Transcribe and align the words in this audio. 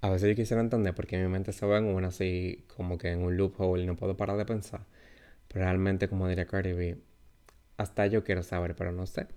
A 0.00 0.10
veces 0.10 0.28
yo 0.30 0.34
quisiera 0.36 0.60
entender 0.62 0.94
porque 0.94 1.18
mi 1.18 1.28
mente 1.28 1.52
se 1.52 1.64
ve 1.66 1.76
en 1.78 1.84
una 1.86 2.08
así 2.08 2.64
como 2.76 2.98
que 2.98 3.10
en 3.12 3.22
un 3.22 3.36
loophole 3.36 3.82
y 3.82 3.86
no 3.86 3.96
puedo 3.96 4.16
parar 4.16 4.36
de 4.36 4.44
pensar. 4.44 4.80
Pero 5.48 5.64
realmente, 5.64 6.08
como 6.08 6.28
diría 6.28 6.46
Cardi 6.46 6.72
B, 6.74 6.98
hasta 7.78 8.06
yo 8.08 8.24
quiero 8.24 8.42
saber, 8.44 8.76
pero 8.76 8.92
no 8.92 9.06
sé. 9.06 9.28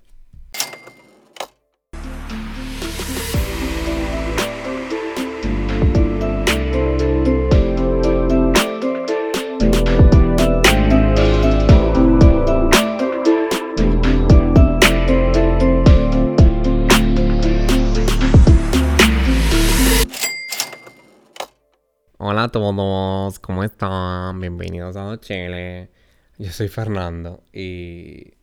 Hola 22.32 22.44
a 22.44 22.48
todos, 22.48 23.40
¿cómo 23.40 23.62
están? 23.62 24.40
Bienvenidos 24.40 24.96
a 24.96 25.20
Chile. 25.20 25.90
Yo 26.38 26.50
soy 26.50 26.70
Fernando 26.70 27.44
y 27.52 28.36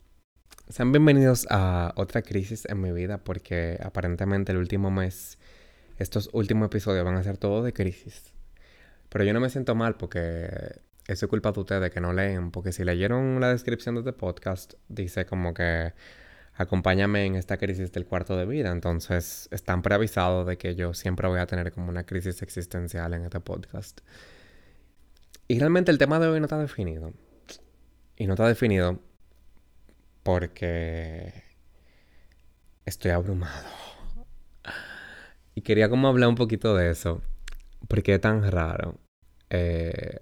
sean 0.68 0.92
bienvenidos 0.92 1.46
a 1.48 1.94
otra 1.96 2.20
crisis 2.20 2.66
en 2.66 2.82
mi 2.82 2.92
vida 2.92 3.16
porque 3.16 3.80
aparentemente 3.82 4.52
el 4.52 4.58
último 4.58 4.90
mes, 4.90 5.38
estos 5.96 6.28
últimos 6.34 6.66
episodios 6.66 7.02
van 7.02 7.16
a 7.16 7.22
ser 7.22 7.38
todos 7.38 7.64
de 7.64 7.72
crisis. 7.72 8.34
Pero 9.08 9.24
yo 9.24 9.32
no 9.32 9.40
me 9.40 9.48
siento 9.48 9.74
mal 9.74 9.96
porque 9.96 10.50
eso 11.06 11.24
es 11.24 11.30
culpa 11.30 11.52
de 11.52 11.60
ustedes 11.60 11.90
que 11.90 12.02
no 12.02 12.12
leen, 12.12 12.50
porque 12.50 12.72
si 12.72 12.84
leyeron 12.84 13.40
la 13.40 13.48
descripción 13.48 13.94
de 13.94 14.02
este 14.02 14.12
podcast, 14.12 14.74
dice 14.88 15.24
como 15.24 15.54
que 15.54 15.94
acompáñame 16.58 17.24
en 17.24 17.36
esta 17.36 17.56
crisis 17.56 17.92
del 17.92 18.04
cuarto 18.04 18.36
de 18.36 18.44
vida. 18.44 18.72
Entonces, 18.72 19.48
están 19.52 19.80
preavisados 19.80 20.44
de 20.46 20.58
que 20.58 20.74
yo 20.74 20.92
siempre 20.92 21.28
voy 21.28 21.38
a 21.38 21.46
tener 21.46 21.72
como 21.72 21.88
una 21.88 22.04
crisis 22.04 22.42
existencial 22.42 23.14
en 23.14 23.22
este 23.22 23.38
podcast. 23.38 24.00
Y 25.46 25.58
realmente 25.60 25.92
el 25.92 25.98
tema 25.98 26.18
de 26.18 26.26
hoy 26.26 26.40
no 26.40 26.46
está 26.46 26.58
definido. 26.58 27.14
Y 28.16 28.26
no 28.26 28.34
está 28.34 28.48
definido 28.48 28.98
porque 30.24 31.44
estoy 32.84 33.12
abrumado. 33.12 33.68
Y 35.54 35.62
quería 35.62 35.88
como 35.88 36.08
hablar 36.08 36.28
un 36.28 36.34
poquito 36.34 36.74
de 36.74 36.90
eso. 36.90 37.22
Porque 37.86 38.14
es 38.14 38.20
tan 38.20 38.50
raro. 38.50 38.98
Eh, 39.50 40.18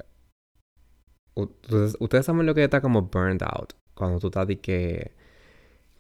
ustedes, 1.32 1.96
ustedes 1.98 2.26
saben 2.26 2.44
lo 2.44 2.54
que 2.54 2.62
está 2.62 2.82
como 2.82 3.02
burned 3.02 3.42
out. 3.42 3.72
Cuando 3.94 4.18
tú 4.20 4.26
estás 4.26 4.46
de 4.46 4.60
que 4.60 5.16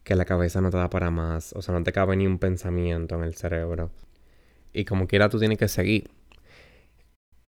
que 0.06 0.14
la 0.14 0.24
cabeza 0.24 0.60
no 0.60 0.70
te 0.70 0.76
da 0.76 0.88
para 0.88 1.10
más, 1.10 1.52
o 1.54 1.62
sea, 1.62 1.74
no 1.74 1.82
te 1.82 1.92
cabe 1.92 2.16
ni 2.16 2.28
un 2.28 2.38
pensamiento 2.38 3.16
en 3.16 3.24
el 3.24 3.34
cerebro. 3.34 3.90
Y 4.72 4.84
como 4.84 5.08
quiera 5.08 5.28
tú 5.28 5.40
tienes 5.40 5.58
que 5.58 5.66
seguir. 5.66 6.08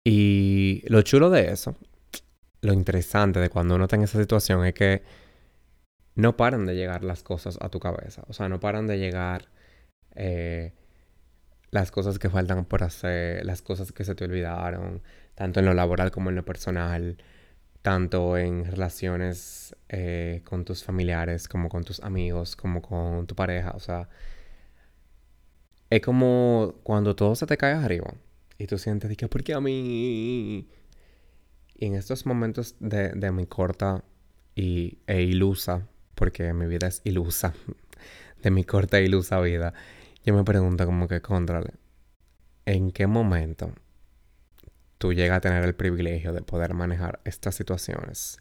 Y 0.04 0.84
lo 0.86 1.02
chulo 1.02 1.30
de 1.30 1.50
eso, 1.50 1.76
lo 2.60 2.72
interesante 2.72 3.40
de 3.40 3.50
cuando 3.50 3.74
uno 3.74 3.84
está 3.86 3.96
en 3.96 4.02
esa 4.04 4.20
situación 4.20 4.64
es 4.64 4.72
que 4.74 5.02
no 6.14 6.36
paran 6.36 6.64
de 6.64 6.76
llegar 6.76 7.02
las 7.02 7.24
cosas 7.24 7.58
a 7.60 7.70
tu 7.70 7.80
cabeza. 7.80 8.22
O 8.28 8.32
sea, 8.32 8.48
no 8.48 8.60
paran 8.60 8.86
de 8.86 8.98
llegar 8.98 9.48
eh, 10.14 10.74
las 11.72 11.90
cosas 11.90 12.20
que 12.20 12.30
faltan 12.30 12.66
por 12.66 12.84
hacer, 12.84 13.44
las 13.44 13.62
cosas 13.62 13.90
que 13.90 14.04
se 14.04 14.14
te 14.14 14.24
olvidaron, 14.26 15.02
tanto 15.34 15.58
en 15.58 15.66
lo 15.66 15.74
laboral 15.74 16.12
como 16.12 16.30
en 16.30 16.36
lo 16.36 16.44
personal 16.44 17.18
tanto 17.84 18.38
en 18.38 18.64
relaciones 18.64 19.76
eh, 19.90 20.40
con 20.44 20.64
tus 20.64 20.82
familiares, 20.82 21.48
como 21.48 21.68
con 21.68 21.84
tus 21.84 22.00
amigos, 22.00 22.56
como 22.56 22.80
con 22.80 23.26
tu 23.26 23.34
pareja. 23.34 23.72
O 23.74 23.78
sea, 23.78 24.08
es 25.90 26.00
como 26.00 26.76
cuando 26.82 27.14
todo 27.14 27.34
se 27.34 27.44
te 27.44 27.58
cae 27.58 27.74
arriba 27.74 28.14
y 28.56 28.66
tú 28.66 28.78
sientes 28.78 29.14
que, 29.18 29.28
¿por 29.28 29.44
qué 29.44 29.52
a 29.52 29.60
mí? 29.60 30.66
Y 31.74 31.84
en 31.84 31.94
estos 31.94 32.24
momentos 32.24 32.74
de, 32.80 33.10
de 33.10 33.30
mi 33.32 33.46
corta 33.46 34.02
y, 34.54 34.96
e 35.06 35.20
ilusa, 35.20 35.86
porque 36.14 36.54
mi 36.54 36.66
vida 36.66 36.86
es 36.86 37.02
ilusa, 37.04 37.52
de 38.42 38.50
mi 38.50 38.64
corta 38.64 38.98
e 38.98 39.04
ilusa 39.04 39.42
vida, 39.42 39.74
yo 40.24 40.34
me 40.34 40.42
pregunto 40.42 40.86
como 40.86 41.06
que, 41.06 41.20
contrale, 41.20 41.74
¿en 42.64 42.92
qué 42.92 43.06
momento 43.06 43.74
tú 45.04 45.12
llegas 45.12 45.36
a 45.36 45.40
tener 45.42 45.62
el 45.64 45.74
privilegio 45.74 46.32
de 46.32 46.40
poder 46.40 46.72
manejar 46.72 47.20
estas 47.26 47.54
situaciones. 47.54 48.38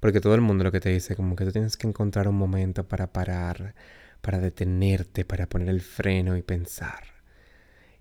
Porque 0.00 0.20
todo 0.20 0.34
el 0.34 0.40
mundo 0.40 0.64
lo 0.64 0.72
que 0.72 0.80
te 0.80 0.88
dice, 0.88 1.14
como 1.14 1.36
que 1.36 1.44
tú 1.44 1.52
tienes 1.52 1.76
que 1.76 1.86
encontrar 1.86 2.26
un 2.26 2.34
momento 2.34 2.82
para 2.82 3.12
parar, 3.12 3.76
para 4.20 4.40
detenerte, 4.40 5.24
para 5.24 5.46
poner 5.48 5.68
el 5.68 5.80
freno 5.80 6.36
y 6.36 6.42
pensar. 6.42 7.04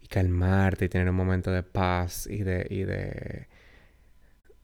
Y 0.01 0.07
calmarte 0.07 0.85
y 0.85 0.89
tener 0.89 1.07
un 1.07 1.15
momento 1.15 1.51
de 1.51 1.61
paz 1.61 2.25
y 2.25 2.41
de, 2.41 2.65
y 2.67 2.81
de, 2.81 3.47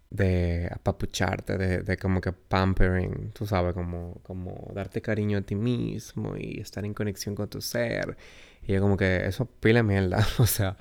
de 0.10 0.68
apapucharte, 0.72 1.56
de, 1.56 1.82
de 1.84 1.98
como 1.98 2.22
que 2.22 2.32
pampering, 2.32 3.30
tú 3.32 3.46
sabes, 3.46 3.76
como, 3.76 4.22
como 4.24 4.72
darte 4.74 5.04
cariño 5.04 5.38
a 5.38 5.42
ti 5.42 5.54
mismo 5.54 6.36
y 6.36 6.60
estar 6.60 6.84
en 6.84 6.96
conexión 6.96 7.36
con 7.36 7.48
tu 7.48 7.62
ser. 7.62 8.18
Y 8.64 8.74
yo 8.74 8.82
como 8.82 8.98
que 8.98 9.28
eso 9.28 9.46
pila 9.46 9.84
mierda, 9.84 10.26
o 10.40 10.48
sea, 10.48 10.78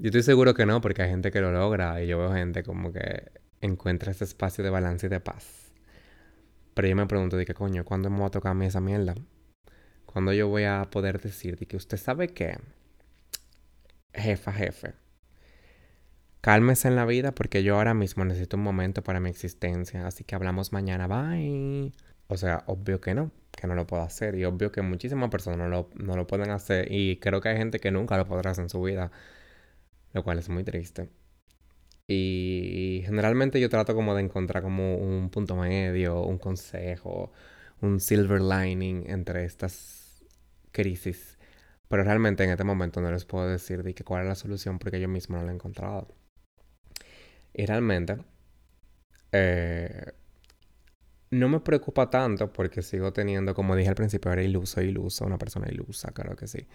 yo 0.00 0.06
estoy 0.06 0.22
seguro 0.22 0.54
que 0.54 0.64
no, 0.64 0.80
porque 0.80 1.02
hay 1.02 1.10
gente 1.10 1.30
que 1.30 1.42
lo 1.42 1.52
logra 1.52 2.02
y 2.02 2.06
yo 2.06 2.18
veo 2.18 2.32
gente 2.32 2.62
como 2.62 2.90
que 2.90 3.30
encuentra 3.60 4.10
ese 4.12 4.24
espacio 4.24 4.64
de 4.64 4.70
balance 4.70 5.06
y 5.06 5.10
de 5.10 5.20
paz. 5.20 5.72
Pero 6.72 6.88
yo 6.88 6.96
me 6.96 7.06
pregunto, 7.06 7.36
¿de 7.36 7.44
qué 7.44 7.52
coño? 7.52 7.84
¿Cuándo 7.84 8.08
me 8.08 8.18
va 8.20 8.28
a 8.28 8.30
tocar 8.30 8.52
a 8.52 8.54
mí 8.54 8.64
esa 8.64 8.80
mierda? 8.80 9.14
¿Cuándo 10.06 10.32
yo 10.32 10.48
voy 10.48 10.64
a 10.64 10.88
poder 10.90 11.20
decir 11.20 11.58
de 11.58 11.66
que 11.66 11.76
usted 11.76 11.98
sabe 11.98 12.28
qué? 12.28 12.56
Jefa, 14.14 14.52
jefe. 14.52 14.94
Cálmese 16.40 16.88
en 16.88 16.96
la 16.96 17.04
vida 17.04 17.32
porque 17.32 17.62
yo 17.62 17.76
ahora 17.76 17.92
mismo 17.92 18.24
necesito 18.24 18.56
un 18.56 18.62
momento 18.62 19.02
para 19.02 19.20
mi 19.20 19.28
existencia. 19.28 20.06
Así 20.06 20.24
que 20.24 20.34
hablamos 20.34 20.72
mañana. 20.72 21.08
Bye. 21.08 21.92
O 22.28 22.38
sea, 22.38 22.64
obvio 22.66 23.02
que 23.02 23.14
no, 23.14 23.30
que 23.50 23.66
no 23.66 23.74
lo 23.74 23.86
puedo 23.86 24.02
hacer. 24.02 24.34
Y 24.36 24.46
obvio 24.46 24.72
que 24.72 24.80
muchísimas 24.80 25.28
personas 25.28 25.58
no 25.58 25.68
lo, 25.68 25.90
no 25.94 26.16
lo 26.16 26.26
pueden 26.26 26.50
hacer. 26.50 26.90
Y 26.90 27.18
creo 27.18 27.42
que 27.42 27.50
hay 27.50 27.58
gente 27.58 27.80
que 27.80 27.90
nunca 27.90 28.16
lo 28.16 28.26
podrá 28.26 28.52
hacer 28.52 28.62
en 28.62 28.70
su 28.70 28.80
vida 28.80 29.10
lo 30.12 30.22
cual 30.24 30.38
es 30.38 30.48
muy 30.48 30.64
triste. 30.64 31.08
Y 32.12 33.02
generalmente 33.04 33.60
yo 33.60 33.68
trato 33.68 33.94
como 33.94 34.16
de 34.16 34.22
encontrar 34.22 34.64
como 34.64 34.96
un 34.96 35.30
punto 35.30 35.54
medio, 35.54 36.22
un 36.22 36.38
consejo, 36.38 37.30
un 37.82 38.00
silver 38.00 38.40
lining 38.40 39.08
entre 39.08 39.44
estas 39.44 40.24
crisis. 40.72 41.38
Pero 41.88 42.02
realmente 42.02 42.42
en 42.42 42.50
este 42.50 42.64
momento 42.64 43.00
no 43.00 43.12
les 43.12 43.24
puedo 43.24 43.46
decir 43.48 43.84
de 43.84 43.94
que 43.94 44.02
cuál 44.02 44.22
es 44.22 44.28
la 44.28 44.34
solución 44.34 44.78
porque 44.80 45.00
yo 45.00 45.08
mismo 45.08 45.36
no 45.36 45.44
la 45.44 45.52
he 45.52 45.54
encontrado. 45.54 46.08
Y 47.54 47.66
realmente 47.66 48.16
eh, 49.30 50.12
no 51.30 51.48
me 51.48 51.60
preocupa 51.60 52.10
tanto 52.10 52.52
porque 52.52 52.82
sigo 52.82 53.12
teniendo, 53.12 53.54
como 53.54 53.76
dije 53.76 53.88
al 53.88 53.94
principio, 53.94 54.32
era 54.32 54.42
iluso, 54.42 54.80
iluso, 54.82 55.24
una 55.24 55.38
persona 55.38 55.68
ilusa, 55.70 56.10
claro 56.10 56.34
que 56.34 56.48
sí 56.48 56.66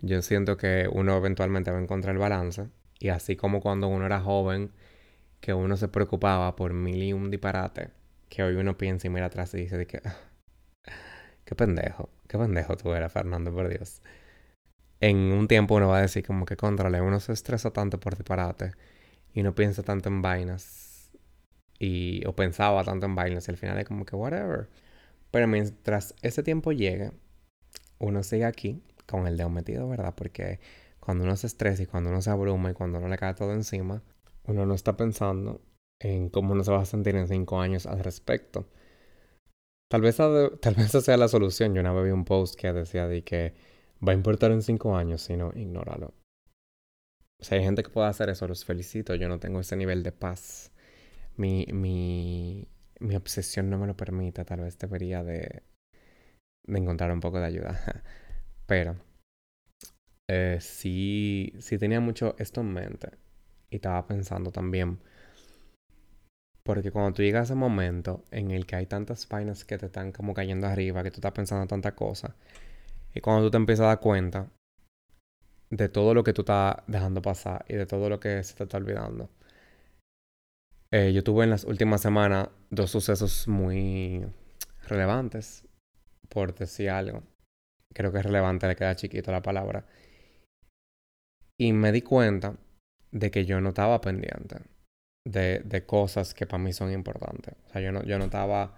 yo 0.00 0.22
siento 0.22 0.56
que 0.56 0.88
uno 0.92 1.16
eventualmente 1.16 1.70
va 1.70 1.78
a 1.78 1.82
encontrar 1.82 2.14
el 2.14 2.20
balance. 2.20 2.68
Y 2.98 3.08
así 3.08 3.36
como 3.36 3.60
cuando 3.60 3.88
uno 3.88 4.06
era 4.06 4.20
joven, 4.20 4.72
que 5.40 5.54
uno 5.54 5.76
se 5.76 5.88
preocupaba 5.88 6.56
por 6.56 6.72
mil 6.72 7.02
y 7.02 7.12
un 7.12 7.30
disparate, 7.30 7.90
que 8.28 8.42
hoy 8.42 8.56
uno 8.56 8.78
piensa 8.78 9.06
y 9.06 9.10
mira 9.10 9.26
atrás 9.26 9.54
y 9.54 9.58
dice 9.58 9.86
que... 9.86 10.00
qué 11.44 11.54
pendejo, 11.54 12.08
qué 12.28 12.38
pendejo 12.38 12.76
tú 12.76 12.94
eras, 12.94 13.12
Fernando, 13.12 13.52
por 13.52 13.68
Dios. 13.68 14.00
En 15.00 15.16
un 15.18 15.48
tiempo 15.48 15.74
uno 15.74 15.88
va 15.88 15.98
a 15.98 16.02
decir 16.02 16.26
como 16.26 16.46
que 16.46 16.56
contrale, 16.56 17.00
uno 17.00 17.20
se 17.20 17.32
estresa 17.32 17.72
tanto 17.72 18.00
por 18.00 18.16
disparate 18.16 18.72
y 19.34 19.42
no 19.42 19.54
piensa 19.54 19.82
tanto 19.82 20.08
en 20.08 20.22
vainas 20.22 21.12
y 21.78 22.24
o 22.26 22.34
pensaba 22.34 22.84
tanto 22.84 23.06
en 23.06 23.14
vainas 23.14 23.46
y 23.48 23.50
al 23.50 23.56
final 23.58 23.78
es 23.78 23.86
como 23.86 24.06
que 24.06 24.16
whatever. 24.16 24.68
Pero 25.30 25.48
mientras 25.48 26.14
ese 26.22 26.42
tiempo 26.42 26.72
llegue, 26.72 27.12
uno 27.98 28.22
sigue 28.22 28.44
aquí 28.44 28.82
con 29.06 29.26
el 29.26 29.36
dedo 29.36 29.50
metido, 29.50 29.88
¿verdad? 29.88 30.14
Porque 30.16 30.60
cuando 31.00 31.24
uno 31.24 31.36
se 31.36 31.46
estresa 31.46 31.82
y 31.82 31.86
cuando 31.86 32.10
uno 32.10 32.22
se 32.22 32.30
abruma 32.30 32.70
y 32.70 32.74
cuando 32.74 32.98
uno 32.98 33.08
le 33.08 33.18
cae 33.18 33.34
todo 33.34 33.52
encima, 33.52 34.02
uno 34.46 34.66
no 34.66 34.74
está 34.74 34.96
pensando 34.96 35.60
en 36.00 36.28
cómo 36.28 36.52
uno 36.52 36.64
se 36.64 36.72
va 36.72 36.80
a 36.82 36.84
sentir 36.84 37.16
en 37.16 37.28
cinco 37.28 37.60
años 37.60 37.86
al 37.86 38.00
respecto. 38.00 38.66
Tal 39.90 40.00
vez, 40.00 40.16
tal 40.60 40.74
vez 40.74 40.86
esa 40.86 41.00
sea 41.00 41.16
la 41.16 41.28
solución. 41.28 41.74
Yo 41.74 41.80
una 41.80 41.92
vez 41.92 42.04
vi 42.04 42.10
un 42.10 42.24
post 42.24 42.58
que 42.58 42.72
decía 42.72 43.06
de 43.06 43.22
que 43.22 43.54
va 44.06 44.12
a 44.12 44.14
importar 44.14 44.50
en 44.52 44.62
cinco 44.62 44.96
años, 44.96 45.22
si 45.22 45.36
no, 45.36 45.52
ignóralo. 45.54 46.14
Si 47.40 47.54
hay 47.54 47.62
gente 47.62 47.82
que 47.82 47.90
puede 47.90 48.08
hacer 48.08 48.30
eso, 48.30 48.48
los 48.48 48.64
felicito. 48.64 49.14
Yo 49.14 49.28
no 49.28 49.38
tengo 49.38 49.60
ese 49.60 49.76
nivel 49.76 50.02
de 50.02 50.12
paz. 50.12 50.72
Mi, 51.36 51.66
mi, 51.72 52.68
mi 53.00 53.16
obsesión 53.16 53.70
no 53.70 53.78
me 53.78 53.86
lo 53.86 53.96
permite. 53.96 54.44
Tal 54.44 54.60
vez 54.60 54.78
debería 54.78 55.22
de, 55.22 55.62
de 56.66 56.78
encontrar 56.78 57.12
un 57.12 57.20
poco 57.20 57.38
de 57.40 57.46
ayuda. 57.46 57.80
Pero 58.66 58.96
eh, 60.28 60.58
sí, 60.60 61.52
sí 61.58 61.78
tenía 61.78 62.00
mucho 62.00 62.34
esto 62.38 62.60
en 62.60 62.72
mente. 62.72 63.10
Y 63.70 63.76
estaba 63.76 64.06
pensando 64.06 64.50
también. 64.50 64.98
Porque 66.62 66.90
cuando 66.90 67.12
tú 67.12 67.22
llegas 67.22 67.42
a 67.42 67.44
ese 67.52 67.54
momento 67.54 68.24
en 68.30 68.50
el 68.50 68.64
que 68.66 68.76
hay 68.76 68.86
tantas 68.86 69.28
vainas 69.28 69.64
que 69.64 69.76
te 69.76 69.86
están 69.86 70.12
como 70.12 70.32
cayendo 70.32 70.66
arriba, 70.66 71.02
que 71.02 71.10
tú 71.10 71.16
estás 71.16 71.32
pensando 71.32 71.66
tanta 71.66 71.94
cosa, 71.94 72.34
y 73.14 73.20
cuando 73.20 73.44
tú 73.46 73.50
te 73.50 73.58
empiezas 73.58 73.84
a 73.84 73.88
dar 73.88 74.00
cuenta 74.00 74.48
de 75.70 75.88
todo 75.88 76.14
lo 76.14 76.24
que 76.24 76.32
tú 76.32 76.42
estás 76.42 76.76
dejando 76.86 77.20
pasar 77.20 77.64
y 77.68 77.74
de 77.74 77.86
todo 77.86 78.08
lo 78.08 78.18
que 78.20 78.42
se 78.42 78.54
te 78.54 78.64
está 78.64 78.78
olvidando. 78.78 79.28
Eh, 80.90 81.12
yo 81.12 81.24
tuve 81.24 81.44
en 81.44 81.50
las 81.50 81.64
últimas 81.64 82.00
semanas 82.00 82.48
dos 82.70 82.90
sucesos 82.90 83.48
muy 83.48 84.24
relevantes, 84.88 85.66
por 86.28 86.54
decir 86.54 86.90
algo. 86.90 87.22
Creo 87.94 88.12
que 88.12 88.18
es 88.18 88.24
relevante, 88.24 88.68
le 88.68 88.76
queda 88.76 88.96
chiquito 88.96 89.32
la 89.32 89.42
palabra. 89.42 89.86
Y 91.58 91.72
me 91.72 91.92
di 91.92 92.02
cuenta 92.02 92.56
de 93.12 93.30
que 93.30 93.46
yo 93.46 93.60
no 93.60 93.70
estaba 93.70 94.00
pendiente 94.00 94.56
de, 95.26 95.60
de 95.60 95.86
cosas 95.86 96.34
que 96.34 96.46
para 96.46 96.62
mí 96.62 96.72
son 96.72 96.92
importantes. 96.92 97.54
O 97.66 97.70
sea, 97.70 97.80
yo 97.80 97.92
no, 97.92 98.02
yo 98.02 98.18
no 98.18 98.24
estaba 98.26 98.74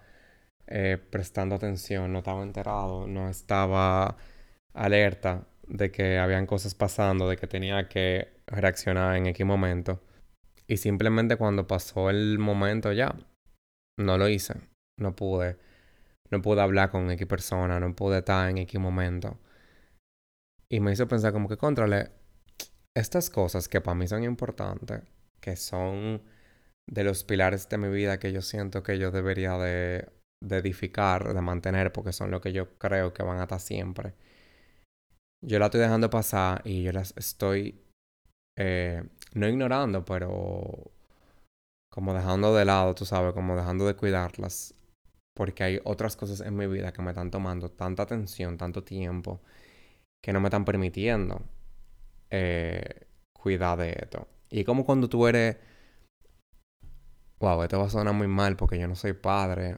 eh, 0.68 0.98
prestando 1.10 1.54
atención, 1.54 2.12
no 2.12 2.18
estaba 2.18 2.42
enterado, 2.42 3.06
no 3.06 3.28
estaba 3.28 4.16
alerta 4.74 5.46
de 5.66 5.90
que 5.90 6.18
habían 6.18 6.46
cosas 6.46 6.74
pasando, 6.74 7.28
de 7.28 7.36
que 7.36 7.46
tenía 7.46 7.88
que 7.88 8.28
reaccionar 8.46 9.16
en 9.16 9.26
X 9.26 9.46
momento. 9.46 10.02
Y 10.66 10.78
simplemente 10.78 11.36
cuando 11.36 11.66
pasó 11.66 12.10
el 12.10 12.38
momento 12.38 12.92
ya, 12.92 13.14
no 13.98 14.18
lo 14.18 14.28
hice. 14.28 14.54
No 14.98 15.14
pude. 15.14 15.56
No 16.30 16.42
pude 16.42 16.60
hablar 16.60 16.90
con 16.90 17.10
X 17.10 17.26
persona, 17.26 17.80
no 17.80 17.94
pude 17.94 18.18
estar 18.18 18.50
en 18.50 18.58
X 18.58 18.80
momento. 18.80 19.38
Y 20.68 20.80
me 20.80 20.92
hizo 20.92 21.06
pensar 21.08 21.32
como 21.32 21.48
que, 21.48 21.56
contrale, 21.56 22.10
estas 22.94 23.30
cosas 23.30 23.68
que 23.68 23.80
para 23.80 23.94
mí 23.94 24.08
son 24.08 24.24
importantes, 24.24 25.02
que 25.40 25.56
son 25.56 26.22
de 26.88 27.04
los 27.04 27.24
pilares 27.24 27.68
de 27.68 27.78
mi 27.78 27.88
vida 27.88 28.18
que 28.18 28.32
yo 28.32 28.42
siento 28.42 28.82
que 28.82 28.98
yo 28.98 29.10
debería 29.10 29.58
de, 29.58 30.08
edificar, 30.50 31.34
de 31.34 31.40
mantener, 31.40 31.92
porque 31.92 32.12
son 32.12 32.30
lo 32.30 32.40
que 32.40 32.52
yo 32.52 32.78
creo 32.78 33.12
que 33.12 33.22
van 33.22 33.38
a 33.38 33.44
estar 33.44 33.60
siempre 33.60 34.14
yo 35.46 35.58
la 35.58 35.66
estoy 35.66 35.80
dejando 35.80 36.10
pasar 36.10 36.62
y 36.64 36.82
yo 36.82 36.92
las 36.92 37.14
estoy 37.16 37.80
eh, 38.58 39.02
no 39.34 39.48
ignorando, 39.48 40.04
pero 40.04 40.90
como 41.90 42.14
dejando 42.14 42.54
de 42.54 42.64
lado, 42.64 42.94
tú 42.94 43.04
sabes, 43.04 43.32
como 43.32 43.56
dejando 43.56 43.86
de 43.86 43.94
cuidarlas, 43.94 44.74
porque 45.36 45.62
hay 45.62 45.80
otras 45.84 46.16
cosas 46.16 46.40
en 46.40 46.56
mi 46.56 46.66
vida 46.66 46.92
que 46.92 47.02
me 47.02 47.10
están 47.10 47.30
tomando 47.30 47.70
tanta 47.70 48.04
atención, 48.04 48.56
tanto 48.56 48.82
tiempo, 48.82 49.42
que 50.22 50.32
no 50.32 50.40
me 50.40 50.48
están 50.48 50.64
permitiendo 50.64 51.42
eh, 52.30 53.06
cuidar 53.34 53.78
de 53.78 53.90
esto. 53.90 54.26
Y 54.48 54.64
como 54.64 54.86
cuando 54.86 55.08
tú 55.10 55.26
eres... 55.26 55.58
Wow, 57.38 57.64
esto 57.64 57.78
va 57.78 57.84
a 57.84 57.90
sonar 57.90 58.14
muy 58.14 58.28
mal 58.28 58.56
porque 58.56 58.78
yo 58.78 58.88
no 58.88 58.94
soy 58.94 59.12
padre. 59.12 59.76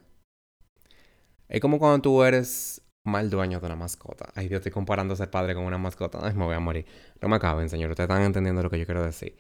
Es 1.49 1.61
como 1.61 1.81
cuando 1.81 2.03
tú 2.03 2.23
eres 2.23 2.81
mal 3.05 3.29
dueño 3.29 3.59
de 3.59 3.67
una 3.67 3.75
mascota. 3.75 4.31
Ay, 4.37 4.47
Dios, 4.47 4.61
estoy 4.61 4.71
comparando 4.71 5.15
a 5.15 5.17
ser 5.17 5.29
padre 5.29 5.57
con 5.57 5.65
una 5.65 5.79
mascota. 5.79 6.21
Ay, 6.23 6.35
me 6.35 6.45
voy 6.45 6.55
a 6.55 6.61
morir. 6.61 6.87
No 7.21 7.29
me 7.29 7.35
acaben, 7.35 7.69
señor. 7.69 7.91
Ustedes 7.91 8.09
están 8.09 8.23
entendiendo 8.23 8.63
lo 8.63 8.71
que 8.71 8.79
yo 8.79 8.87
quiero 8.87 9.03
decir. 9.03 9.37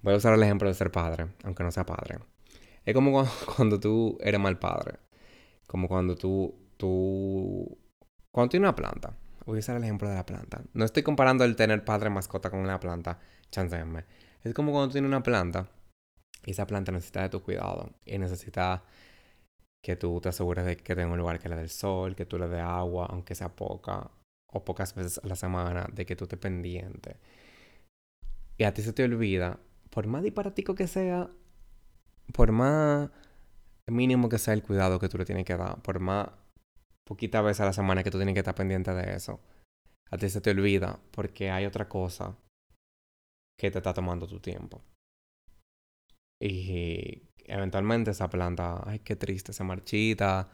Voy 0.00 0.14
a 0.14 0.16
usar 0.16 0.32
el 0.32 0.42
ejemplo 0.42 0.66
de 0.66 0.74
ser 0.74 0.90
padre, 0.90 1.26
aunque 1.44 1.62
no 1.62 1.70
sea 1.70 1.84
padre. 1.84 2.20
Es 2.86 2.94
como 2.94 3.22
cuando, 3.54 3.78
tú 3.80 4.16
eres 4.22 4.40
mal 4.40 4.58
padre. 4.58 4.98
Como 5.68 5.86
cuando 5.86 6.16
tú, 6.16 6.52
tú... 6.76 7.78
Cuando 8.32 8.50
tienes 8.50 8.66
una 8.66 8.74
planta. 8.74 9.16
Voy 9.46 9.58
a 9.58 9.60
usar 9.60 9.76
el 9.76 9.84
ejemplo 9.84 10.08
de 10.08 10.16
la 10.16 10.26
planta. 10.26 10.62
No 10.72 10.84
estoy 10.84 11.04
comparando 11.04 11.44
el 11.44 11.54
tener 11.54 11.84
padre 11.84 12.10
mascota 12.10 12.50
con 12.50 12.58
una 12.58 12.80
planta. 12.80 13.20
Chanceenme. 13.52 14.04
Es 14.42 14.54
como 14.54 14.72
cuando 14.72 14.92
tienes 14.92 15.08
una 15.08 15.22
planta 15.22 15.68
y 16.44 16.52
esa 16.52 16.66
planta 16.66 16.90
necesita 16.90 17.22
de 17.22 17.28
tu 17.28 17.42
cuidado 17.42 17.92
y 18.04 18.18
necesita 18.18 18.82
que 19.82 19.96
tú 19.96 20.20
te 20.20 20.30
asegures 20.30 20.64
de 20.64 20.76
que 20.76 20.94
tenga 20.94 21.12
un 21.12 21.18
lugar 21.18 21.38
que 21.38 21.48
le 21.48 21.56
dé 21.56 21.62
el 21.62 21.70
sol, 21.70 22.16
que 22.16 22.24
tú 22.24 22.38
le 22.38 22.48
dé 22.48 22.60
agua, 22.60 23.06
aunque 23.10 23.34
sea 23.34 23.54
poca, 23.54 24.10
o 24.46 24.64
pocas 24.64 24.94
veces 24.94 25.20
a 25.22 25.26
la 25.26 25.36
semana, 25.36 25.86
de 25.92 26.06
que 26.06 26.16
tú 26.16 26.24
estés 26.24 26.38
pendiente. 26.38 27.16
Y 28.56 28.64
a 28.64 28.74
ti 28.74 28.82
se 28.82 28.92
te 28.92 29.04
olvida, 29.04 29.60
por 29.90 30.06
más 30.06 30.22
disparatico 30.22 30.74
que 30.74 30.88
sea, 30.88 31.30
por 32.32 32.52
más 32.52 33.10
mínimo 33.90 34.28
que 34.28 34.38
sea 34.38 34.54
el 34.54 34.62
cuidado 34.62 34.98
que 34.98 35.08
tú 35.08 35.18
le 35.18 35.24
tienes 35.24 35.44
que 35.44 35.56
dar, 35.56 35.80
por 35.82 36.00
más 36.00 36.28
poquitas 37.06 37.42
veces 37.42 37.60
a 37.62 37.66
la 37.66 37.72
semana 37.72 38.02
que 38.02 38.10
tú 38.10 38.18
tienes 38.18 38.34
que 38.34 38.40
estar 38.40 38.54
pendiente 38.54 38.92
de 38.92 39.14
eso, 39.14 39.40
a 40.10 40.18
ti 40.18 40.28
se 40.28 40.40
te 40.40 40.50
olvida 40.50 41.00
porque 41.10 41.50
hay 41.50 41.64
otra 41.66 41.88
cosa 41.88 42.36
que 43.58 43.70
te 43.70 43.78
está 43.78 43.94
tomando 43.94 44.26
tu 44.26 44.40
tiempo. 44.40 44.82
Y 46.40 47.22
eventualmente 47.44 48.10
esa 48.12 48.28
planta, 48.28 48.82
ay, 48.86 49.00
qué 49.00 49.16
triste, 49.16 49.52
se 49.52 49.64
marchita 49.64 50.50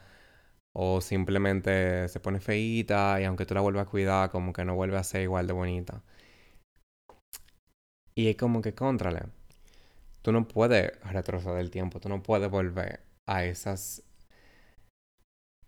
o 0.76 1.00
simplemente 1.00 2.08
se 2.08 2.20
pone 2.20 2.40
feíta 2.40 3.20
y 3.20 3.24
aunque 3.24 3.46
tú 3.46 3.54
la 3.54 3.60
vuelvas 3.60 3.86
a 3.86 3.90
cuidar, 3.90 4.30
como 4.30 4.52
que 4.52 4.64
no 4.64 4.74
vuelve 4.74 4.96
a 4.96 5.04
ser 5.04 5.22
igual 5.22 5.46
de 5.46 5.52
bonita. 5.52 6.02
Y 8.14 8.28
es 8.28 8.36
como 8.36 8.62
que 8.62 8.74
contrale. 8.74 9.22
Tú 10.22 10.32
no 10.32 10.48
puedes 10.48 10.98
retroceder 11.02 11.58
el 11.58 11.70
tiempo, 11.70 12.00
tú 12.00 12.08
no 12.08 12.22
puedes 12.22 12.50
volver 12.50 13.00
a 13.26 13.44
esas 13.44 14.02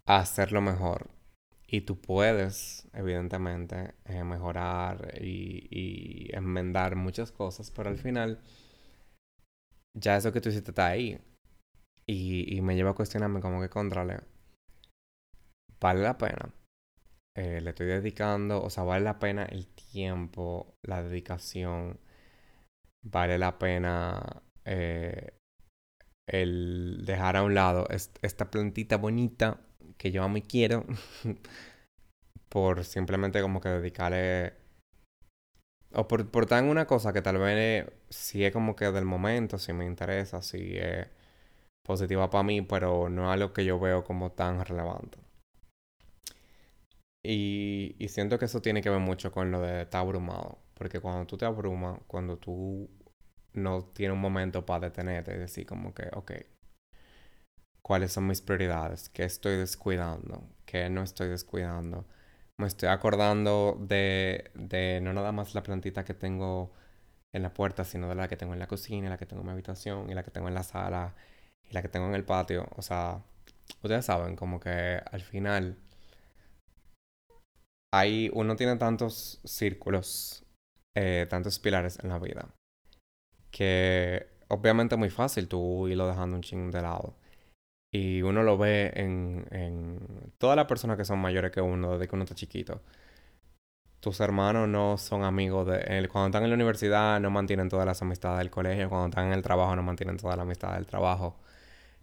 a 0.06 0.19
hacerlo 0.19 0.61
mejor. 0.61 1.11
Y 1.69 1.81
tú 1.82 2.00
puedes, 2.00 2.88
evidentemente, 2.93 3.94
eh, 4.05 4.23
mejorar 4.25 5.14
y, 5.20 5.67
y 5.70 6.35
enmendar 6.37 6.94
muchas 6.97 7.32
cosas, 7.32 7.70
pero 7.73 7.91
al 7.91 7.99
final 7.99 8.41
ya 9.94 10.17
eso 10.17 10.32
que 10.32 10.41
tú 10.41 10.49
hiciste 10.49 10.70
está 10.70 10.87
ahí. 10.87 11.19
Y, 12.06 12.56
y 12.56 12.62
me 12.62 12.76
lleva 12.76 12.91
a 12.93 12.94
cuestionarme 12.94 13.41
como 13.41 13.61
que 13.61 13.70
contrale. 13.70 14.19
¿Vale 15.81 16.03
la 16.03 16.19
pena? 16.19 16.53
Eh, 17.37 17.61
le 17.62 17.70
estoy 17.70 17.87
dedicando, 17.87 18.62
o 18.62 18.70
sea, 18.70 18.85
vale 18.85 19.05
la 19.05 19.19
pena 19.19 19.44
el 19.47 19.69
tiempo, 19.69 20.75
la 20.82 21.03
dedicación, 21.03 21.99
vale 23.03 23.38
la 23.38 23.58
pena 23.58 24.43
eh, 24.64 25.32
el 26.26 27.02
dejar 27.05 27.37
a 27.37 27.43
un 27.43 27.55
lado 27.55 27.87
esta 28.23 28.50
plantita 28.50 28.96
bonita 28.96 29.61
que 29.99 30.11
yo 30.11 30.23
amo 30.23 30.38
y 30.38 30.43
quiero 30.43 30.84
por 32.49 32.84
simplemente 32.84 33.40
como 33.40 33.61
que 33.61 33.69
dedicarle 33.69 34.55
o 35.93 36.06
por, 36.08 36.31
por 36.31 36.52
en 36.52 36.67
una 36.67 36.87
cosa 36.87 37.12
que 37.12 37.23
tal 37.23 37.38
vez 37.38 37.87
sí 38.11 38.44
es 38.44 38.52
como 38.52 38.76
que 38.76 38.90
del 38.93 39.05
momento, 39.05 39.58
si 39.58 39.73
me 39.73 39.87
interesa, 39.87 40.43
si 40.43 40.76
es 40.76 41.06
positiva 41.84 42.31
para 42.31 42.44
mí, 42.44 42.62
pero 42.62 43.08
no 43.08 43.25
es 43.25 43.34
algo 43.34 43.52
que 43.52 43.64
yo 43.64 43.79
veo 43.81 44.05
como 44.05 44.32
tan 44.32 44.64
relevante. 44.64 45.19
Y, 47.22 47.96
y 47.99 48.08
siento 48.08 48.38
que 48.38 48.44
eso 48.46 48.62
tiene 48.62 48.82
que 48.82 48.90
ver 48.90 49.00
mucho 49.00 49.32
con 49.32 49.50
lo 49.50 49.61
de 49.61 49.82
estar 49.82 50.00
abrumado. 50.02 50.58
Porque 50.75 51.00
cuando 51.00 51.26
tú 51.26 51.37
te 51.37 51.44
abrumas, 51.44 52.00
cuando 52.06 52.37
tú 52.38 52.88
no 53.56 53.85
tienes 53.85 54.14
un 54.14 54.20
momento 54.20 54.64
para 54.67 54.88
detenerte 54.91 55.34
y 55.34 55.39
decir 55.39 55.67
como 55.67 55.94
que, 55.94 56.08
ok, 56.13 56.32
¿cuáles 57.82 58.13
son 58.13 58.27
mis 58.27 58.43
prioridades? 58.43 59.08
¿Qué 59.08 59.25
estoy 59.25 59.56
descuidando? 59.56 60.43
¿Qué 60.67 60.91
no 60.91 61.03
estoy 61.03 61.29
descuidando? 61.29 62.06
me 62.58 62.67
estoy 62.67 62.89
acordando 62.89 63.77
de, 63.81 64.51
de 64.55 65.01
no 65.03 65.13
nada 65.13 65.32
más 65.32 65.55
la 65.55 65.63
plantita 65.63 66.05
que 66.05 66.15
tengo 66.15 66.72
en 67.34 67.43
la 67.43 67.53
puerta, 67.53 67.84
sino 67.84 68.08
de 68.08 68.15
la 68.15 68.29
que 68.29 68.36
tengo 68.36 68.55
en 68.55 68.58
la 68.60 68.67
cocina, 68.69 69.10
la 69.10 69.19
que 69.19 69.27
tengo 69.27 69.43
en 69.43 69.46
mi 69.46 69.53
habitación, 69.53 70.10
y 70.10 70.15
la 70.15 70.22
que 70.25 70.31
tengo 70.31 70.48
en 70.48 70.55
la 70.55 70.63
sala, 70.63 71.15
y 71.69 71.72
la 71.75 71.82
que 71.82 71.89
tengo 71.89 72.06
en 72.08 72.15
el 72.15 72.25
patio. 72.25 72.67
O 72.77 72.82
sea, 72.82 73.22
ustedes 73.82 74.06
saben, 74.06 74.36
como 74.36 74.60
que 74.60 75.01
al 75.10 75.20
final 75.22 75.79
hay, 77.93 78.31
uno 78.34 78.56
tiene 78.56 78.77
tantos 78.77 79.41
círculos, 79.44 80.44
eh, 80.96 81.27
tantos 81.29 81.58
pilares 81.58 81.98
en 82.03 82.08
la 82.10 82.19
vida, 82.19 82.55
que 83.56 84.27
obviamente 84.48 84.96
es 84.96 84.98
muy 84.98 85.08
fácil 85.08 85.48
tú 85.48 85.89
irlo 85.89 86.06
dejando 86.06 86.36
un 86.36 86.43
ching 86.43 86.70
de 86.70 86.82
lado. 86.82 87.17
Y 87.91 88.20
uno 88.20 88.43
lo 88.43 88.58
ve 88.58 88.93
en, 88.94 89.46
en 89.51 90.32
todas 90.36 90.56
las 90.56 90.67
personas 90.67 90.98
que 90.98 91.06
son 91.06 91.19
mayores 91.20 91.53
que 91.53 91.63
uno 91.63 91.93
desde 91.93 92.06
que 92.06 92.15
uno 92.15 92.25
está 92.25 92.34
chiquito. 92.34 92.82
Tus 94.01 94.20
hermanos 94.20 94.69
no 94.69 94.98
son 94.98 95.25
amigos 95.25 95.67
de... 95.67 96.06
Cuando 96.13 96.27
están 96.27 96.43
en 96.44 96.51
la 96.51 96.55
universidad 96.55 97.19
no 97.19 97.31
mantienen 97.31 97.70
todas 97.70 97.86
las 97.86 98.03
amistades 98.03 98.41
del 98.41 98.51
colegio. 98.51 98.91
Cuando 98.91 99.08
están 99.08 99.29
en 99.29 99.32
el 99.32 99.43
trabajo 99.43 99.75
no 99.75 99.82
mantienen 99.82 100.19
todas 100.19 100.36
las 100.36 100.44
amistades 100.44 100.77
del 100.77 100.86
trabajo. 100.86 101.39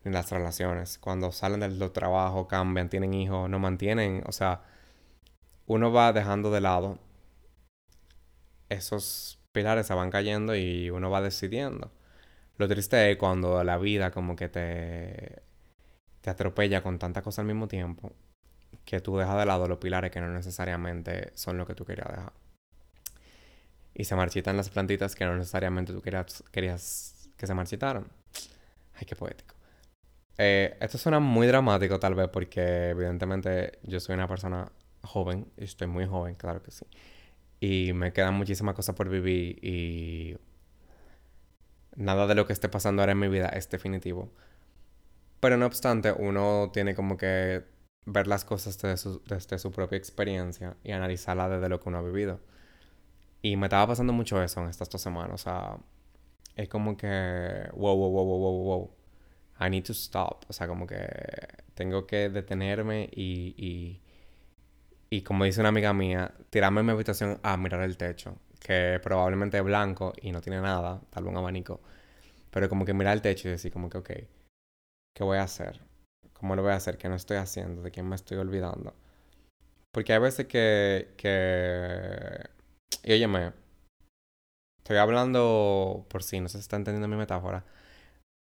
Ni 0.03 0.11
las 0.11 0.31
relaciones. 0.31 0.97
Cuando 0.97 1.31
salen 1.31 1.59
del 1.59 1.91
trabajo, 1.91 2.47
cambian, 2.47 2.89
tienen 2.89 3.13
hijos, 3.13 3.47
no 3.47 3.59
mantienen... 3.59 4.23
O 4.25 4.31
sea, 4.31 4.63
uno 5.67 5.91
va 5.91 6.13
dejando 6.13 6.49
de 6.51 6.61
lado 6.61 6.97
esos 8.69 9.42
pilares 9.53 9.87
se 9.87 9.93
van 9.93 10.11
cayendo 10.11 10.55
y 10.55 10.89
uno 10.89 11.09
va 11.09 11.21
decidiendo. 11.21 11.91
Lo 12.57 12.67
triste 12.67 13.11
es 13.11 13.17
cuando 13.17 13.63
la 13.63 13.77
vida 13.77 14.11
como 14.11 14.35
que 14.35 14.49
te 14.49 15.43
te 16.23 16.29
atropella 16.29 16.81
con 16.81 16.99
tanta 16.99 17.21
cosa 17.21 17.41
al 17.41 17.47
mismo 17.47 17.67
tiempo 17.67 18.13
que 18.85 19.01
tú 19.01 19.17
dejas 19.17 19.37
de 19.37 19.45
lado 19.45 19.67
los 19.67 19.77
pilares 19.77 20.09
que 20.09 20.21
no 20.21 20.29
necesariamente 20.29 21.31
son 21.35 21.57
lo 21.57 21.65
que 21.67 21.75
tú 21.75 21.85
querías 21.85 22.07
dejar. 22.09 22.33
Y 23.93 24.05
se 24.05 24.15
marchitan 24.15 24.57
las 24.57 24.69
plantitas 24.69 25.15
que 25.15 25.25
no 25.25 25.35
necesariamente 25.35 25.93
tú 25.93 26.01
querías, 26.01 26.43
querías 26.51 27.29
que 27.37 27.45
se 27.45 27.53
marchitaran. 27.53 28.07
Ay, 28.95 29.05
qué 29.05 29.15
poético. 29.15 29.55
Eh, 30.37 30.77
esto 30.79 30.97
suena 30.97 31.19
muy 31.19 31.45
dramático 31.45 31.99
tal 31.99 32.15
vez 32.15 32.29
porque 32.29 32.89
evidentemente 32.89 33.79
yo 33.83 33.99
soy 33.99 34.15
una 34.15 34.27
persona 34.27 34.71
joven 35.03 35.51
y 35.57 35.65
estoy 35.65 35.87
muy 35.87 36.05
joven, 36.05 36.35
claro 36.35 36.63
que 36.63 36.71
sí. 36.71 36.85
Y 37.63 37.93
me 37.93 38.11
quedan 38.11 38.33
muchísimas 38.33 38.75
cosas 38.75 38.93
por 38.93 39.07
vivir 39.07 39.57
y 39.63 40.35
nada 41.95 42.27
de 42.27 42.35
lo 42.35 42.45
que 42.45 42.51
esté 42.51 42.67
pasando 42.67 43.01
ahora 43.01 43.13
en 43.13 43.19
mi 43.19 43.29
vida 43.29 43.47
es 43.47 43.69
definitivo. 43.69 44.33
Pero 45.39 45.55
no 45.55 45.65
obstante, 45.65 46.11
uno 46.11 46.71
tiene 46.73 46.93
como 46.93 47.15
que 47.15 47.63
ver 48.05 48.27
las 48.27 48.43
cosas 48.43 48.77
desde 48.81 48.97
su, 48.97 49.21
desde 49.25 49.59
su 49.59 49.71
propia 49.71 49.97
experiencia 49.97 50.75
y 50.83 50.91
analizarla 50.91 51.47
desde 51.47 51.69
lo 51.69 51.79
que 51.79 51.87
uno 51.87 51.99
ha 51.99 52.01
vivido. 52.01 52.41
Y 53.41 53.55
me 53.55 53.67
estaba 53.67 53.87
pasando 53.87 54.11
mucho 54.11 54.43
eso 54.43 54.61
en 54.61 54.67
estas 54.69 54.89
dos 54.89 55.01
semanas. 55.01 55.31
O 55.33 55.37
sea, 55.37 55.77
es 56.57 56.67
como 56.67 56.97
que, 56.97 57.69
wow, 57.75 57.95
wow, 57.95 58.11
wow, 58.11 58.25
wow, 58.25 58.39
wow, 58.39 58.63
wow. 58.65 58.91
I 59.65 59.69
need 59.69 59.85
to 59.85 59.93
stop. 59.93 60.43
O 60.49 60.53
sea, 60.53 60.67
como 60.67 60.85
que 60.85 61.07
tengo 61.75 62.07
que 62.07 62.29
detenerme 62.29 63.09
y, 63.13 63.55
y, 63.57 64.01
y 65.13 65.21
como 65.21 65.43
dice 65.43 65.59
una 65.59 65.69
amiga 65.69 65.93
mía, 65.93 66.33
tirarme 66.49 66.79
en 66.79 66.87
mi 66.87 66.91
habitación 66.91 67.39
a 67.43 67.55
mirar 67.55 67.83
el 67.83 67.97
techo, 67.97 68.39
que 68.59 68.99
probablemente 69.03 69.59
es 69.59 69.63
blanco 69.63 70.11
y 70.19 70.31
no 70.31 70.41
tiene 70.41 70.59
nada, 70.59 71.01
tal 71.11 71.25
vez 71.25 71.31
un 71.31 71.37
abanico. 71.37 71.81
Pero 72.49 72.67
como 72.67 72.83
que 72.83 72.95
mirar 72.95 73.13
el 73.13 73.21
techo 73.21 73.47
y 73.47 73.51
decir 73.51 73.71
como 73.71 73.91
que, 73.91 73.99
ok, 73.99 74.09
¿qué 75.13 75.23
voy 75.23 75.37
a 75.37 75.43
hacer? 75.43 75.81
¿Cómo 76.33 76.55
lo 76.55 76.63
voy 76.63 76.71
a 76.71 76.77
hacer? 76.77 76.97
¿Qué 76.97 77.09
no 77.09 77.15
estoy 77.15 77.37
haciendo? 77.37 77.83
¿De 77.83 77.91
quién 77.91 78.09
me 78.09 78.15
estoy 78.15 78.39
olvidando? 78.39 78.95
Porque 79.91 80.13
hay 80.13 80.19
veces 80.19 80.47
que, 80.47 81.13
que 81.15 82.49
y 83.03 83.13
óyeme, 83.13 83.53
estoy 84.79 84.97
hablando, 84.97 86.07
por 86.09 86.23
si 86.23 86.39
no 86.39 86.49
se 86.49 86.57
está 86.57 86.75
entendiendo 86.75 87.07
mi 87.07 87.17
metáfora, 87.17 87.63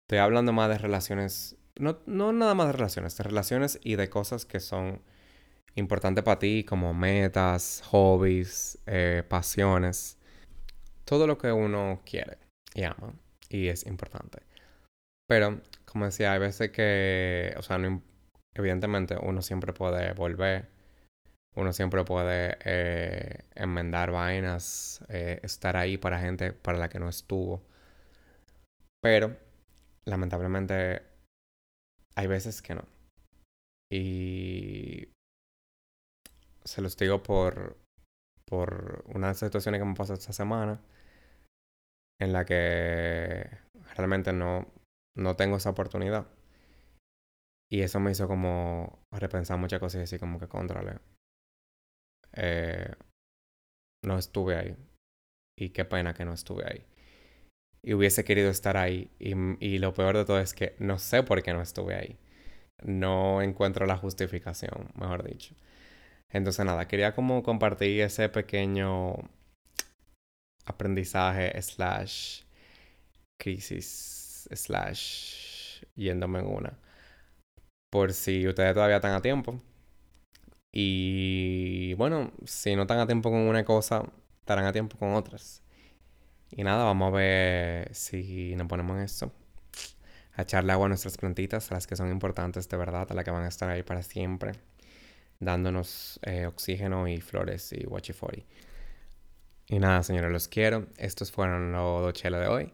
estoy 0.08 0.18
hablando 0.18 0.52
más 0.52 0.68
de 0.68 0.78
relaciones, 0.78 1.54
no, 1.76 2.00
no 2.06 2.32
nada 2.32 2.54
más 2.54 2.66
de 2.66 2.72
relaciones, 2.72 3.16
de 3.16 3.22
relaciones 3.22 3.78
y 3.84 3.94
de 3.94 4.10
cosas 4.10 4.44
que 4.46 4.58
son 4.58 5.00
importantes 5.76 6.24
para 6.24 6.38
ti, 6.38 6.64
como 6.64 6.94
metas, 6.94 7.82
hobbies, 7.86 8.78
eh, 8.86 9.22
pasiones, 9.28 10.18
todo 11.04 11.26
lo 11.26 11.38
que 11.38 11.52
uno 11.52 12.02
quiere 12.04 12.38
y 12.74 12.84
ama 12.84 13.14
y 13.48 13.68
es 13.68 13.86
importante. 13.86 14.40
Pero, 15.28 15.60
como 15.84 16.06
decía, 16.06 16.32
hay 16.32 16.40
veces 16.40 16.70
que, 16.70 17.54
o 17.58 17.62
sea, 17.62 17.78
evidentemente 18.54 19.16
uno 19.20 19.42
siempre 19.42 19.72
puede 19.72 20.12
volver 20.14 20.76
uno 21.56 21.72
siempre 21.72 22.04
puede 22.04 22.58
eh, 22.64 23.44
enmendar 23.54 24.10
vainas, 24.12 25.02
eh, 25.08 25.40
estar 25.42 25.76
ahí 25.76 25.96
para 25.96 26.20
gente 26.20 26.52
para 26.52 26.78
la 26.78 26.88
que 26.90 26.98
no 27.00 27.08
estuvo. 27.08 27.62
Pero, 29.00 29.36
lamentablemente, 30.04 31.02
hay 32.14 32.26
veces 32.26 32.60
que 32.60 32.74
no. 32.74 32.84
Y 33.90 35.08
se 36.66 36.82
los 36.82 36.96
digo 36.96 37.22
por, 37.22 37.76
por 38.46 39.04
una 39.14 39.34
situación 39.34 39.76
que 39.76 39.84
me 39.84 39.94
pasó 39.94 40.14
esta 40.14 40.32
semana 40.32 40.80
en 42.20 42.32
la 42.32 42.44
que 42.44 43.48
realmente 43.96 44.32
no, 44.32 44.66
no 45.16 45.36
tengo 45.36 45.56
esa 45.56 45.70
oportunidad. 45.70 46.26
Y 47.70 47.82
eso 47.82 48.00
me 48.00 48.12
hizo 48.12 48.28
como 48.28 49.00
repensar 49.12 49.58
muchas 49.58 49.80
cosas 49.80 49.96
y 49.96 50.00
decir 50.00 50.20
como 50.20 50.38
que 50.38 50.48
contrale 50.48 50.98
eh, 52.32 52.92
no 54.04 54.18
estuve 54.18 54.56
ahí. 54.56 54.76
Y 55.58 55.70
qué 55.70 55.84
pena 55.84 56.14
que 56.14 56.24
no 56.24 56.32
estuve 56.32 56.64
ahí. 56.64 56.86
Y 57.82 57.94
hubiese 57.94 58.24
querido 58.24 58.50
estar 58.50 58.76
ahí. 58.76 59.10
Y, 59.18 59.34
y 59.64 59.78
lo 59.78 59.94
peor 59.94 60.16
de 60.16 60.24
todo 60.24 60.38
es 60.38 60.54
que 60.54 60.76
no 60.78 60.98
sé 60.98 61.22
por 61.22 61.42
qué 61.42 61.52
no 61.52 61.62
estuve 61.62 61.94
ahí. 61.94 62.18
No 62.84 63.42
encuentro 63.42 63.86
la 63.86 63.96
justificación, 63.96 64.90
mejor 64.94 65.24
dicho. 65.24 65.54
Entonces 66.32 66.64
nada, 66.64 66.88
quería 66.88 67.14
como 67.14 67.42
compartir 67.42 68.00
ese 68.00 68.28
pequeño 68.28 69.14
aprendizaje 70.64 71.60
slash 71.62 72.42
crisis 73.40 74.48
slash 74.52 75.82
yéndome 75.94 76.40
en 76.40 76.46
una. 76.46 76.78
Por 77.90 78.12
si 78.12 78.46
ustedes 78.46 78.74
todavía 78.74 78.96
están 78.96 79.12
a 79.12 79.22
tiempo 79.22 79.60
y 80.78 81.94
bueno, 81.94 82.32
si 82.44 82.76
no 82.76 82.82
están 82.82 82.98
a 82.98 83.06
tiempo 83.06 83.30
con 83.30 83.40
una 83.40 83.64
cosa, 83.64 84.02
estarán 84.40 84.66
a 84.66 84.72
tiempo 84.72 84.98
con 84.98 85.14
otras. 85.14 85.62
Y 86.50 86.64
nada, 86.64 86.84
vamos 86.84 87.08
a 87.08 87.16
ver 87.16 87.94
si 87.94 88.54
nos 88.56 88.68
ponemos 88.68 88.96
en 88.96 89.02
esto. 89.04 89.32
A 90.34 90.42
echarle 90.42 90.72
agua 90.72 90.86
a 90.86 90.88
nuestras 90.90 91.16
plantitas, 91.16 91.70
las 91.70 91.86
que 91.86 91.96
son 91.96 92.10
importantes 92.10 92.68
de 92.68 92.76
verdad, 92.76 93.06
a 93.10 93.14
las 93.14 93.24
que 93.24 93.30
van 93.30 93.44
a 93.44 93.48
estar 93.48 93.70
ahí 93.70 93.82
para 93.82 94.02
siempre, 94.02 94.52
dándonos 95.40 96.20
eh, 96.22 96.46
oxígeno 96.46 97.08
y 97.08 97.20
flores 97.20 97.72
y 97.72 97.84
guachifori. 97.84 98.44
Y 99.68 99.78
nada, 99.78 100.02
señores, 100.02 100.30
los 100.30 100.48
quiero. 100.48 100.86
Estos 100.96 101.32
fueron 101.32 101.72
los 101.72 102.02
dos 102.02 102.12
chelos 102.12 102.40
de 102.40 102.46
hoy. 102.46 102.72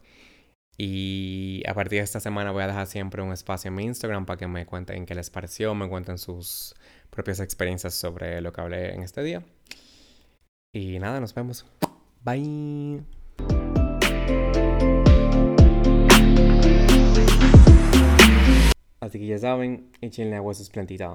Y 0.77 1.63
a 1.67 1.73
partir 1.73 1.99
de 1.99 2.03
esta 2.03 2.19
semana 2.19 2.51
voy 2.51 2.63
a 2.63 2.67
dejar 2.67 2.87
siempre 2.87 3.21
un 3.21 3.31
espacio 3.31 3.69
en 3.69 3.75
mi 3.75 3.83
Instagram 3.83 4.25
para 4.25 4.37
que 4.37 4.47
me 4.47 4.65
cuenten 4.65 5.05
qué 5.05 5.13
les 5.13 5.29
pareció, 5.29 5.75
me 5.75 5.87
cuenten 5.87 6.17
sus 6.17 6.75
propias 7.09 7.39
experiencias 7.39 7.93
sobre 7.93 8.41
lo 8.41 8.51
que 8.51 8.61
hablé 8.61 8.93
en 8.93 9.03
este 9.03 9.21
día. 9.21 9.43
Y 10.73 10.97
nada, 10.97 11.19
nos 11.19 11.35
vemos. 11.35 11.65
Bye. 12.23 13.03
Así 18.99 19.19
que 19.19 19.27
ya 19.27 19.37
saben, 19.37 19.91
echenle 20.01 20.37
agua 20.37 20.53
a 20.53 20.55
sus 20.55 20.69
plantitas. 20.69 21.11